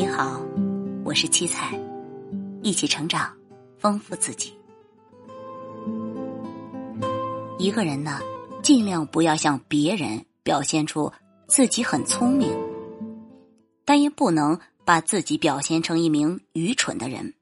[0.00, 0.40] 你好，
[1.04, 1.78] 我是七彩，
[2.62, 3.36] 一起成长，
[3.76, 4.54] 丰富自己。
[7.58, 8.18] 一个人呢，
[8.62, 11.12] 尽量不要向别人表现出
[11.48, 12.50] 自己很聪明，
[13.84, 17.34] 但也不能把自己表现成一名愚蠢的人。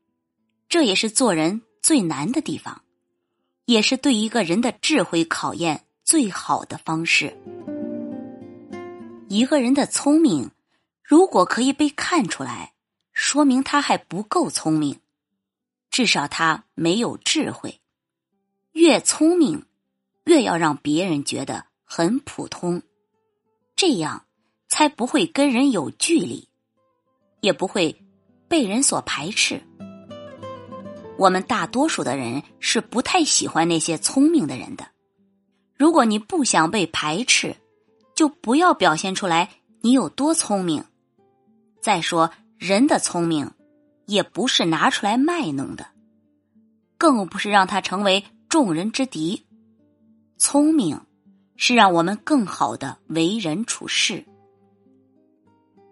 [0.68, 2.82] 这也是做人最难的地方，
[3.66, 7.36] 也是对一个人的智慧考验最好的方式。
[9.29, 10.50] 一个人的聪明。
[11.09, 12.74] 如果可以被看出来，
[13.14, 15.01] 说明他还不够聪明，
[15.88, 17.80] 至少他没有智慧。
[18.73, 19.65] 越聪明，
[20.24, 22.82] 越要让别人觉得很普通，
[23.74, 24.27] 这样
[24.68, 26.46] 才不会跟人有距离，
[27.40, 28.04] 也不会
[28.46, 29.62] 被人所排斥。
[31.16, 34.87] 我们大多数的人是不太喜欢那些聪明的人的。
[35.74, 37.56] 如果你不想被排斥，
[38.15, 39.48] 就不要表现出来
[39.80, 40.84] 你有多聪明。
[41.80, 43.52] 再说，人的聪明，
[44.07, 45.87] 也不是拿出来卖弄的，
[46.98, 49.46] 更不是让他成为众人之敌。
[50.37, 51.01] 聪明，
[51.56, 54.24] 是让我们更好的为人处事。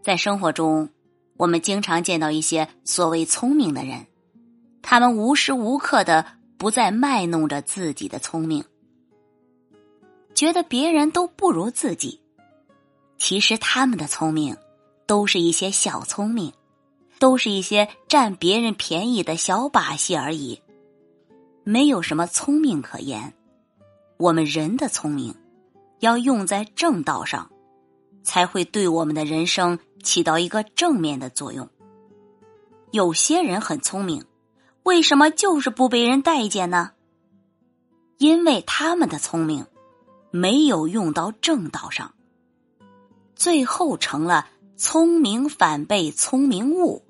[0.03, 0.91] 在生活中，
[1.37, 4.07] 我们经常见到一些所谓聪明的人，
[4.83, 6.27] 他们无时无刻的
[6.59, 8.65] 不在卖弄着自己的聪明，
[10.35, 12.21] 觉得别人都不如自己。
[13.19, 14.57] 其实他们的聪明。
[15.07, 16.53] 都是一些小聪明，
[17.19, 20.61] 都是一些占别人便宜的小把戏而已，
[21.65, 23.33] 没有什么聪明可言。
[24.19, 25.35] 我们人的聪明，
[26.01, 27.51] 要用在正道上，
[28.23, 31.69] 才会对我们的人生起到一个正面的作用。
[32.91, 34.25] 有些人很聪明，
[34.83, 36.93] 为什么就是不被人待见呢？
[38.19, 39.67] 因为他们的聪明
[40.31, 42.15] 没有用到正道上，
[43.35, 44.49] 最后成了。
[44.77, 47.03] 聪明反被聪明误。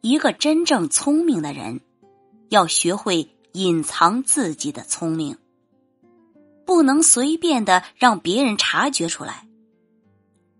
[0.00, 1.80] 一个真正聪明的人，
[2.48, 5.38] 要学会隐藏自己的聪明，
[6.66, 9.46] 不能随便的让别人察觉出来。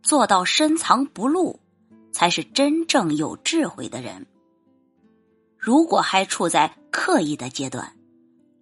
[0.00, 1.58] 做到深藏不露，
[2.12, 4.26] 才是真正有智慧的人。
[5.58, 7.96] 如果还处在刻意的阶段，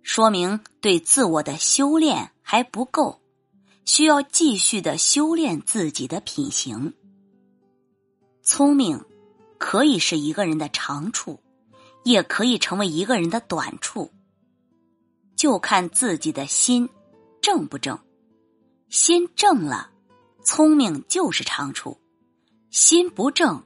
[0.02, 3.20] 说明对自我的修炼还不够。
[3.84, 6.94] 需要继续的修炼自己的品行。
[8.42, 9.04] 聪明
[9.58, 11.40] 可以是一个人的长处，
[12.04, 14.10] 也可以成为一个人的短处，
[15.36, 16.88] 就看自己的心
[17.40, 17.98] 正不正。
[18.88, 19.90] 心正了，
[20.44, 21.98] 聪明就是长处；
[22.70, 23.62] 心不正，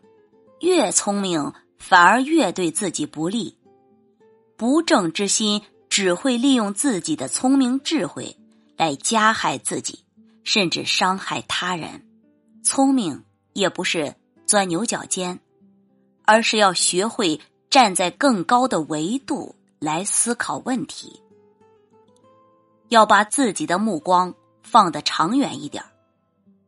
[0.60, 3.56] 越聪明反而越对自己不利。
[4.56, 8.36] 不正之心只会利用自己的聪明智慧
[8.76, 10.03] 来加害自己。
[10.44, 12.06] 甚至伤害他人，
[12.62, 13.24] 聪明
[13.54, 14.14] 也不是
[14.46, 15.40] 钻牛角尖，
[16.24, 17.40] 而是要学会
[17.70, 21.20] 站在更高的维度来思考问题，
[22.88, 25.82] 要把自己的目光放得长远一点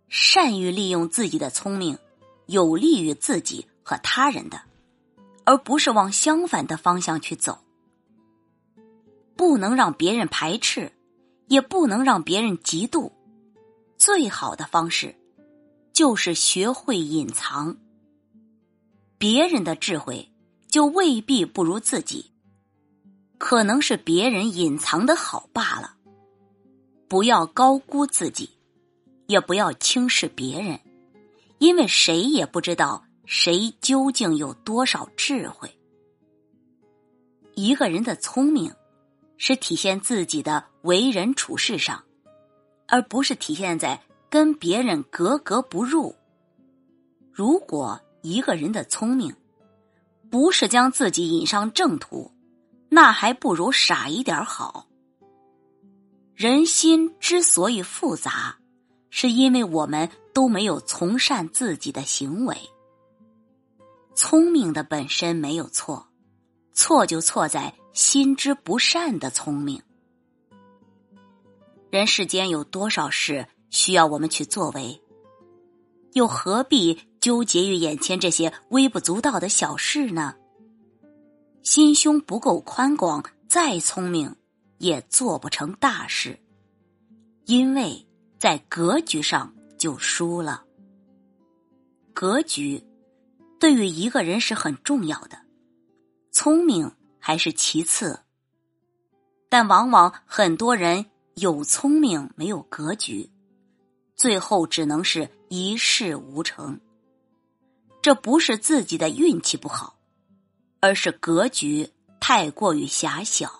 [0.08, 1.98] 善于利用自己的聪明，
[2.46, 4.62] 有利于自己和他人的，
[5.44, 7.58] 而不是往相反的方向去走。
[9.36, 10.92] 不能让别人排斥，
[11.46, 13.12] 也不能让别人嫉妒。
[13.98, 15.14] 最好的方式，
[15.92, 17.76] 就是学会隐藏。
[19.18, 20.30] 别人的智慧
[20.68, 22.32] 就未必不如自己，
[23.38, 25.96] 可能是别人隐藏的好罢了。
[27.08, 28.50] 不要高估自己，
[29.26, 30.80] 也不要轻视别人，
[31.58, 35.70] 因为谁也不知道谁究竟有多少智慧。
[37.54, 38.70] 一个人的聪明，
[39.38, 42.04] 是体现自己的为人处事上。
[42.88, 46.14] 而不是体现在跟别人格格不入。
[47.32, 49.34] 如果一个人的聪明
[50.30, 52.32] 不是将自己引上正途，
[52.88, 54.86] 那还不如傻一点好。
[56.34, 58.58] 人心之所以复杂，
[59.10, 62.56] 是因为我们都没有从善自己的行为。
[64.14, 66.06] 聪明的本身没有错，
[66.72, 69.82] 错就错在心之不善的聪明。
[71.90, 75.00] 人世间有多少事需要我们去作为？
[76.14, 80.34] 又何必纠结于眼前这些微不足道的小事呢？
[81.62, 84.34] 心胸不够宽广，再聪明
[84.78, 86.38] 也做不成大事，
[87.44, 88.06] 因为
[88.38, 90.64] 在格局上就输了。
[92.12, 92.82] 格局
[93.60, 95.38] 对于一个人是很重要的，
[96.32, 98.20] 聪明还是其次，
[99.48, 101.06] 但往往很多人。
[101.38, 103.30] 有聪明没有格局，
[104.14, 106.80] 最后只能是一事无成。
[108.00, 109.98] 这不是自己的运气不好，
[110.80, 111.90] 而是格局
[112.20, 113.52] 太过于狭小。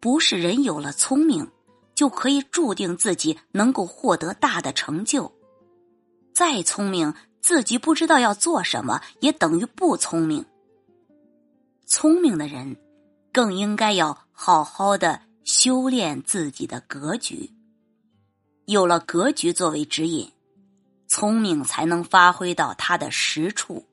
[0.00, 1.50] 不是人有了聪明，
[1.94, 5.30] 就可以注定自己能够获得大的成就。
[6.32, 7.12] 再聪明，
[7.42, 10.46] 自己不知道要做什么，也等于不聪明。
[11.84, 12.78] 聪明的人，
[13.34, 17.50] 更应该要好好的修炼自己的格局。
[18.66, 20.30] 有了格局作为指引，
[21.06, 23.86] 聪明才能发挥到它的实处。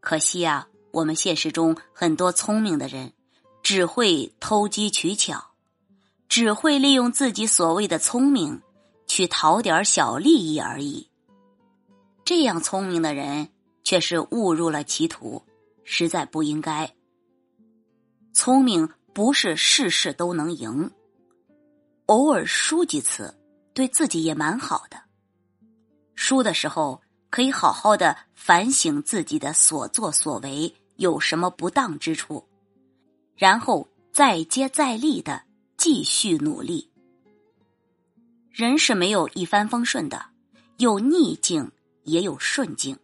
[0.00, 3.14] 可惜啊，我们现实中很多聪明的人。
[3.62, 5.44] 只会偷机取巧，
[6.28, 8.62] 只会利用自己所谓的聪明
[9.08, 11.08] 去讨点小利益而已。
[12.24, 13.48] 这样聪明的人
[13.82, 15.42] 却是误入了歧途，
[15.82, 16.94] 实在不应该。
[18.32, 20.90] 聪明不是事事都能赢，
[22.04, 23.34] 偶尔输几次，
[23.72, 25.02] 对自己也蛮好的。
[26.14, 32.46] 输的时候可以好好的反省自己的所作所为有什么不当之处。
[33.36, 35.44] 然后再接再厉的
[35.78, 36.90] 继续努力。
[38.50, 40.26] 人是没有一帆风顺的，
[40.76, 41.72] 有逆境
[42.02, 42.98] 也有顺境。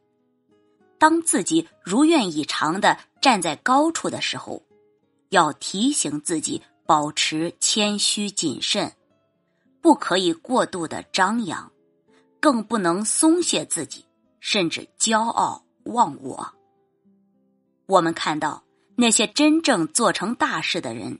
[0.98, 4.62] 当自己如愿以偿的站在高处的时候，
[5.32, 8.92] 要提醒自己保持谦虚谨慎，
[9.80, 11.72] 不可以过度的张扬，
[12.38, 14.04] 更不能松懈自己，
[14.40, 16.54] 甚至骄傲忘我。
[17.86, 18.62] 我们看到。
[18.94, 21.18] 那些真正做成大事的人，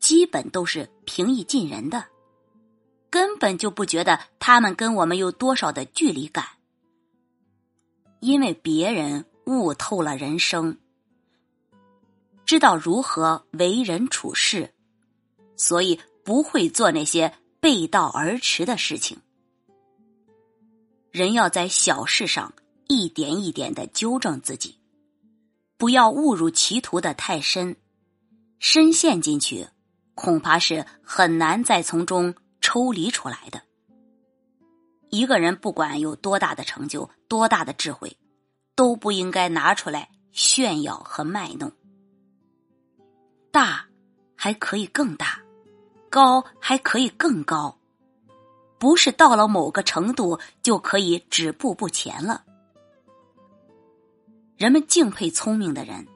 [0.00, 2.04] 基本都是平易近人的，
[3.08, 6.44] 根本就不觉得他们跟我们有多少的距离感，
[8.18, 10.76] 因为别人悟透了人生，
[12.46, 14.72] 知道如何为人处事，
[15.56, 19.18] 所以不会做那些背道而驰的事情。
[21.10, 22.54] 人要在小事上
[22.86, 24.78] 一点一点的纠正自己。
[25.76, 27.76] 不要误入歧途的太深，
[28.60, 29.66] 深陷进去，
[30.14, 33.60] 恐怕是很难再从中抽离出来的。
[35.10, 38.16] 一个人不管有多大的成就、多大的智慧，
[38.74, 41.72] 都不应该拿出来炫耀和卖弄。
[43.56, 43.86] 大
[44.36, 45.40] 还可以更大，
[46.10, 47.78] 高还可以更高，
[48.78, 52.44] 不是到了某个程度就可以止步不前了。
[54.58, 56.06] 人们敬佩聪明的人，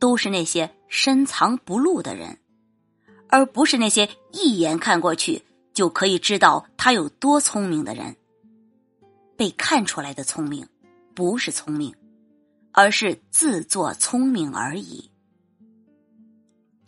[0.00, 2.40] 都是那些深藏不露的人，
[3.28, 8.16] 而不是那些一眼看过去就可以知道他有多聪明的人。
[9.36, 10.66] 被看出来的聪明，
[11.14, 11.94] 不是聪明，
[12.72, 15.08] 而是自作聪明而已。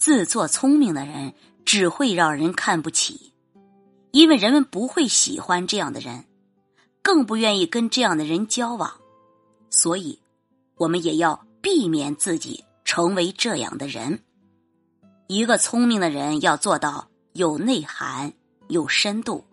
[0.00, 1.35] 自作聪明的人
[1.67, 3.35] 只会让人看不起，
[4.12, 6.25] 因为人们不会喜欢这样的人，
[7.02, 8.91] 更不愿意跟这样的人交往，
[9.69, 10.19] 所以。
[10.76, 14.20] 我们也要避免自己成为这样的人。
[15.26, 18.32] 一个聪明的人要做到有内涵、
[18.69, 19.44] 有深度，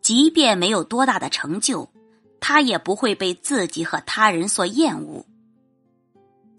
[0.00, 1.90] 即便没有多大的成就，
[2.38, 5.26] 他也不会被自己和他人所厌恶。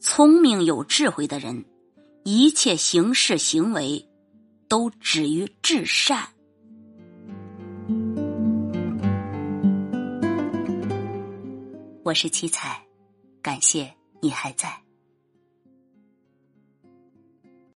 [0.02, 1.64] 聪明有智慧的人，
[2.28, 4.04] 一切行事行为
[4.68, 6.28] 都止于至善。
[12.02, 12.84] 我是七彩。
[13.44, 14.85] 感谢你还在。